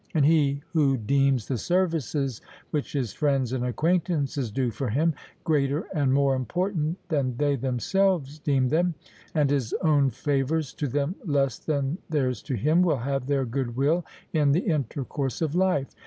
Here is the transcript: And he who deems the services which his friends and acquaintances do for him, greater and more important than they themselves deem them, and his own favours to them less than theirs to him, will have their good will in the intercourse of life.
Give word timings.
And 0.15 0.25
he 0.25 0.63
who 0.73 0.97
deems 0.97 1.47
the 1.47 1.59
services 1.59 2.41
which 2.71 2.93
his 2.93 3.13
friends 3.13 3.53
and 3.53 3.63
acquaintances 3.63 4.49
do 4.49 4.71
for 4.71 4.89
him, 4.89 5.13
greater 5.43 5.85
and 5.93 6.11
more 6.11 6.33
important 6.33 6.97
than 7.09 7.37
they 7.37 7.55
themselves 7.55 8.39
deem 8.39 8.69
them, 8.69 8.95
and 9.35 9.51
his 9.51 9.73
own 9.83 10.09
favours 10.09 10.73
to 10.73 10.87
them 10.87 11.13
less 11.23 11.59
than 11.59 11.99
theirs 12.09 12.41
to 12.41 12.55
him, 12.55 12.81
will 12.81 12.97
have 12.97 13.27
their 13.27 13.45
good 13.45 13.75
will 13.77 14.03
in 14.33 14.53
the 14.53 14.61
intercourse 14.65 15.39
of 15.39 15.53
life. 15.53 15.93